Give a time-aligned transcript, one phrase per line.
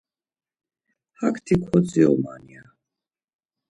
[1.19, 2.63] Hakti kodziroman ya.